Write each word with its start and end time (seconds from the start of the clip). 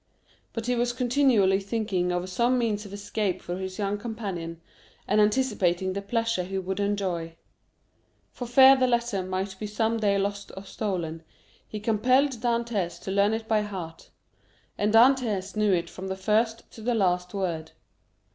But 0.53 0.65
he 0.65 0.73
was 0.75 0.93
continually 0.93 1.59
thinking 1.59 2.11
over 2.11 2.25
some 2.25 2.57
means 2.57 2.87
of 2.87 2.91
escape 2.91 3.39
for 3.39 3.57
his 3.59 3.77
young 3.77 3.99
companion, 3.99 4.59
and 5.07 5.21
anticipating 5.21 5.93
the 5.93 6.01
pleasure 6.01 6.41
he 6.43 6.57
would 6.57 6.79
enjoy. 6.79 7.35
For 8.31 8.47
fear 8.47 8.75
the 8.75 8.87
letter 8.87 9.21
might 9.21 9.59
be 9.59 9.67
some 9.67 9.99
day 9.99 10.17
lost 10.17 10.51
or 10.57 10.65
stolen, 10.65 11.21
he 11.67 11.79
compelled 11.79 12.31
Dantès 12.41 12.99
to 13.03 13.11
learn 13.11 13.35
it 13.35 13.47
by 13.47 13.61
heart; 13.61 14.09
and 14.75 14.91
Dantès 14.91 15.55
knew 15.55 15.71
it 15.71 15.87
from 15.87 16.07
the 16.07 16.15
first 16.17 16.71
to 16.71 16.81
the 16.81 16.95
last 16.95 17.35
word. 17.35 17.73